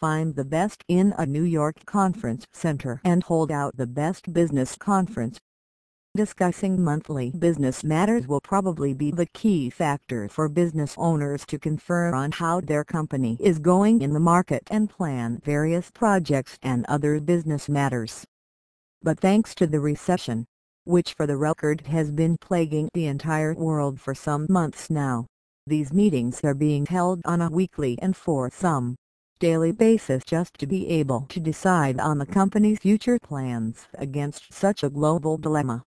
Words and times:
find 0.00 0.36
the 0.36 0.44
best 0.44 0.84
in 0.86 1.12
a 1.18 1.26
New 1.26 1.42
York 1.42 1.84
conference 1.84 2.46
center 2.52 3.00
and 3.04 3.24
hold 3.24 3.50
out 3.50 3.76
the 3.76 3.86
best 3.86 4.32
business 4.32 4.76
conference. 4.76 5.40
Discussing 6.14 6.82
monthly 6.82 7.32
business 7.38 7.84
matters 7.84 8.26
will 8.26 8.40
probably 8.40 8.94
be 8.94 9.10
the 9.10 9.26
key 9.26 9.70
factor 9.70 10.28
for 10.28 10.48
business 10.48 10.94
owners 10.96 11.44
to 11.46 11.58
confer 11.58 12.14
on 12.14 12.32
how 12.32 12.60
their 12.60 12.84
company 12.84 13.36
is 13.40 13.58
going 13.58 14.00
in 14.00 14.12
the 14.12 14.20
market 14.20 14.62
and 14.70 14.88
plan 14.88 15.40
various 15.44 15.90
projects 15.90 16.58
and 16.62 16.86
other 16.86 17.20
business 17.20 17.68
matters. 17.68 18.24
But 19.02 19.20
thanks 19.20 19.54
to 19.56 19.66
the 19.66 19.80
recession, 19.80 20.46
which 20.84 21.12
for 21.14 21.26
the 21.26 21.36
record 21.36 21.86
has 21.88 22.10
been 22.10 22.36
plaguing 22.40 22.88
the 22.94 23.06
entire 23.06 23.54
world 23.54 24.00
for 24.00 24.14
some 24.14 24.46
months 24.48 24.90
now, 24.90 25.26
these 25.66 25.92
meetings 25.92 26.40
are 26.42 26.54
being 26.54 26.86
held 26.86 27.20
on 27.24 27.42
a 27.42 27.50
weekly 27.50 27.98
and 28.00 28.16
for 28.16 28.50
some 28.50 28.96
daily 29.38 29.72
basis 29.72 30.24
just 30.24 30.54
to 30.58 30.66
be 30.66 30.88
able 30.88 31.26
to 31.28 31.40
decide 31.40 31.98
on 32.00 32.18
the 32.18 32.26
company's 32.26 32.80
future 32.80 33.18
plans 33.18 33.86
against 33.94 34.52
such 34.52 34.82
a 34.82 34.90
global 34.90 35.36
dilemma. 35.36 35.84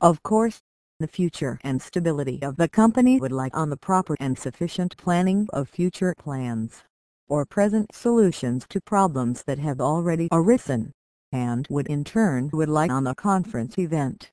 Of 0.00 0.22
course, 0.22 0.60
the 1.00 1.08
future 1.08 1.58
and 1.62 1.80
stability 1.80 2.42
of 2.42 2.56
the 2.56 2.68
company 2.68 3.20
would 3.20 3.32
lie 3.32 3.50
on 3.52 3.70
the 3.70 3.76
proper 3.76 4.16
and 4.18 4.38
sufficient 4.38 4.96
planning 4.96 5.48
of 5.52 5.68
future 5.68 6.14
plans, 6.18 6.82
or 7.28 7.44
present 7.44 7.94
solutions 7.94 8.66
to 8.68 8.80
problems 8.80 9.44
that 9.44 9.58
have 9.58 9.80
already 9.80 10.28
arisen, 10.32 10.92
and 11.32 11.66
would 11.70 11.86
in 11.88 12.04
turn 12.04 12.50
rely 12.52 12.88
on 12.88 13.04
the 13.04 13.14
conference 13.14 13.78
event. 13.78 14.30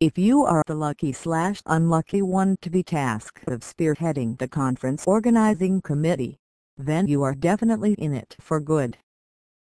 If 0.00 0.16
you 0.16 0.44
are 0.44 0.62
the 0.66 0.74
lucky 0.74 1.12
slash 1.12 1.60
unlucky 1.66 2.22
one 2.22 2.56
to 2.62 2.70
be 2.70 2.82
tasked 2.82 3.46
of 3.48 3.60
spearheading 3.60 4.38
the 4.38 4.48
conference 4.48 5.04
organizing 5.06 5.82
committee, 5.82 6.39
then 6.86 7.06
you 7.06 7.22
are 7.22 7.34
definitely 7.34 7.94
in 7.94 8.12
it 8.14 8.36
for 8.40 8.60
good. 8.60 8.98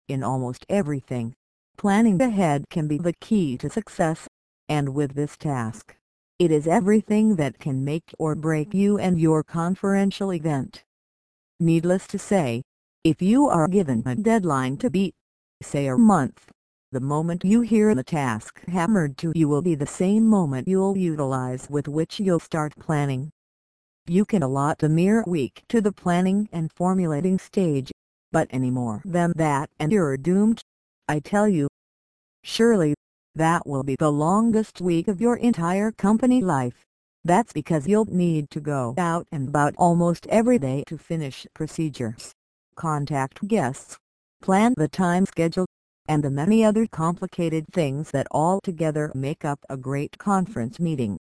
In 0.08 0.24
almost 0.24 0.66
everything, 0.70 1.36
planning 1.78 2.22
ahead 2.22 2.66
can 2.70 2.88
be 2.88 2.98
the 2.98 3.14
key 3.22 3.58
to 3.58 3.70
success 3.70 4.28
and 4.70 4.94
with 4.94 5.16
this 5.16 5.36
task, 5.36 5.96
it 6.38 6.52
is 6.52 6.68
everything 6.68 7.36
that 7.38 7.60
can 7.60 7.84
make 7.84 8.14
or 8.20 8.36
break 8.36 8.74
you 8.74 9.00
and 9.00 9.20
your 9.20 9.44
conferential 9.44 10.32
event. 10.32 10.84
Needless 11.60 12.06
to 12.08 12.20
say, 12.20 12.62
if 13.04 13.22
you 13.22 13.48
are 13.48 13.68
given 13.68 14.04
a 14.06 14.16
deadline 14.16 14.78
to 14.78 14.90
beat, 14.90 15.16
say 15.62 15.88
a 15.88 15.98
month, 15.98 16.52
the 16.92 17.00
moment 17.00 17.44
you 17.44 17.62
hear 17.62 17.96
the 17.96 18.04
task 18.04 18.64
hammered 18.68 19.18
to 19.18 19.32
you 19.36 19.50
will 19.50 19.62
be 19.62 19.76
the 19.76 19.88
same 19.88 20.28
moment 20.28 20.68
you'll 20.68 20.98
utilize 20.98 21.68
with 21.70 21.88
which 21.88 22.20
you'll 22.20 22.40
start 22.40 22.74
planning. 22.80 23.32
You 24.10 24.26
can 24.26 24.42
allot 24.42 24.82
a 24.82 24.90
mere 24.90 25.24
week 25.28 25.62
to 25.70 25.82
the 25.82 25.92
planning 25.92 26.50
and 26.52 26.74
formulating 26.74 27.38
stage, 27.38 27.92
but 28.32 28.48
any 28.50 28.72
more 28.72 29.04
than 29.06 29.34
that 29.36 29.70
and 29.80 29.92
you're 29.92 30.18
doomed, 30.18 30.64
I 31.08 31.20
tell 31.20 31.48
you. 31.48 31.68
Surely, 32.44 32.96
that 33.36 33.68
will 33.68 33.84
be 33.84 33.96
the 34.00 34.12
longest 34.12 34.82
week 34.82 35.08
of 35.08 35.22
your 35.22 35.36
entire 35.36 35.92
company 35.92 36.42
life. 36.42 36.82
That's 37.24 37.54
because 37.54 37.88
you'll 37.88 38.06
need 38.06 38.50
to 38.50 38.60
go 38.60 38.96
out 38.98 39.28
and 39.32 39.48
about 39.48 39.76
almost 39.78 40.26
every 40.26 40.58
day 40.58 40.86
to 40.88 40.98
finish 40.98 41.46
procedures, 41.54 42.32
contact 42.76 43.48
guests, 43.48 43.96
plan 44.42 44.74
the 44.76 44.88
time 44.88 45.28
schedule, 45.28 45.68
and 46.08 46.24
the 46.24 46.32
many 46.32 46.66
other 46.66 46.88
complicated 46.88 47.68
things 47.72 48.10
that 48.10 48.26
all 48.32 48.60
together 48.64 49.12
make 49.14 49.46
up 49.46 49.60
a 49.70 49.78
great 49.78 50.18
conference 50.18 50.80
meeting. 50.80 51.20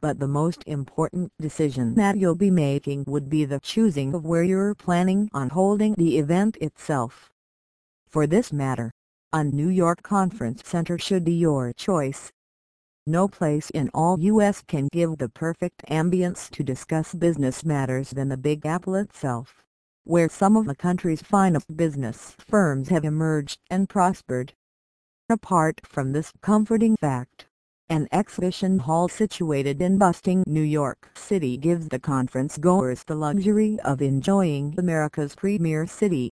But 0.00 0.18
the 0.18 0.28
most 0.28 0.62
important 0.66 1.32
decision 1.40 1.94
that 1.94 2.18
you'll 2.18 2.34
be 2.34 2.50
making 2.50 3.04
would 3.06 3.30
be 3.30 3.44
the 3.44 3.60
choosing 3.60 4.14
of 4.14 4.24
where 4.24 4.42
you're 4.42 4.74
planning 4.74 5.30
on 5.32 5.50
holding 5.50 5.94
the 5.94 6.18
event 6.18 6.56
itself. 6.60 7.30
For 8.08 8.26
this 8.26 8.52
matter, 8.52 8.92
a 9.32 9.42
New 9.42 9.68
York 9.68 10.02
Conference 10.02 10.62
Center 10.64 10.98
should 10.98 11.24
be 11.24 11.32
your 11.32 11.72
choice. 11.72 12.30
No 13.06 13.28
place 13.28 13.70
in 13.70 13.88
all 13.94 14.18
U.S. 14.20 14.62
can 14.66 14.88
give 14.92 15.18
the 15.18 15.28
perfect 15.28 15.82
ambience 15.88 16.50
to 16.50 16.62
discuss 16.62 17.14
business 17.14 17.64
matters 17.64 18.10
than 18.10 18.28
the 18.28 18.36
Big 18.36 18.66
Apple 18.66 18.94
itself, 18.96 19.64
where 20.04 20.28
some 20.28 20.56
of 20.56 20.66
the 20.66 20.74
country's 20.74 21.22
finest 21.22 21.76
business 21.76 22.34
firms 22.38 22.88
have 22.88 23.04
emerged 23.04 23.60
and 23.70 23.88
prospered. 23.88 24.52
Apart 25.28 25.80
from 25.84 26.12
this 26.12 26.32
comforting 26.42 26.96
fact, 27.00 27.46
an 27.88 28.08
exhibition 28.10 28.80
hall 28.80 29.08
situated 29.08 29.80
in 29.80 29.96
bustling 29.96 30.42
New 30.46 30.62
York 30.62 31.10
City 31.14 31.56
gives 31.56 31.88
the 31.88 31.98
conference 31.98 32.58
goers 32.58 33.04
the 33.04 33.14
luxury 33.14 33.78
of 33.84 34.02
enjoying 34.02 34.74
America's 34.76 35.34
premier 35.34 35.86
city. 35.86 36.30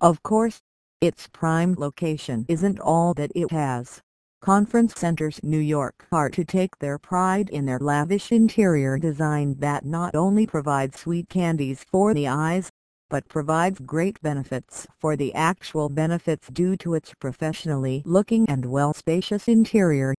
Of 0.00 0.22
course, 0.22 0.60
its 1.00 1.28
prime 1.28 1.74
location 1.78 2.46
isn't 2.48 2.80
all 2.80 3.12
that 3.14 3.30
it 3.34 3.50
has. 3.50 4.00
Conference 4.40 4.94
centers 4.96 5.38
New 5.42 5.58
York 5.58 6.06
are 6.10 6.30
to 6.30 6.44
take 6.44 6.78
their 6.78 6.98
pride 6.98 7.50
in 7.50 7.66
their 7.66 7.78
lavish 7.78 8.32
interior 8.32 8.98
design 8.98 9.56
that 9.58 9.84
not 9.84 10.14
only 10.14 10.46
provides 10.46 10.98
sweet 10.98 11.28
candies 11.28 11.84
for 11.84 12.14
the 12.14 12.26
eyes, 12.26 12.70
but 13.10 13.28
provides 13.28 13.80
great 13.80 14.20
benefits 14.22 14.86
for 14.98 15.14
the 15.16 15.34
actual 15.34 15.90
benefits 15.90 16.48
due 16.48 16.76
to 16.78 16.94
its 16.94 17.12
professionally 17.20 18.02
looking 18.06 18.48
and 18.48 18.64
well-spacious 18.64 19.46
interior. 19.46 20.14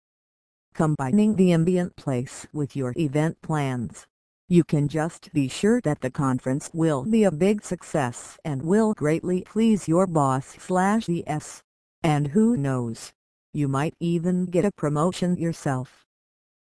Combining 0.74 1.36
the 1.36 1.52
ambient 1.52 1.96
place 1.96 2.46
with 2.52 2.74
your 2.76 2.92
event 2.96 3.40
plans 3.42 4.06
you 4.52 4.62
can 4.62 4.86
just 4.86 5.32
be 5.32 5.48
sure 5.48 5.80
that 5.80 6.02
the 6.02 6.10
conference 6.10 6.68
will 6.74 7.04
be 7.04 7.24
a 7.24 7.32
big 7.32 7.64
success 7.64 8.36
and 8.44 8.60
will 8.60 8.92
greatly 8.92 9.44
please 9.46 9.88
your 9.88 10.06
boss 10.06 10.44
slash 10.58 11.08
ES. 11.08 11.62
And 12.02 12.28
who 12.28 12.54
knows, 12.54 13.12
you 13.54 13.66
might 13.66 13.94
even 13.98 14.44
get 14.44 14.66
a 14.66 14.70
promotion 14.70 15.38
yourself. 15.38 16.04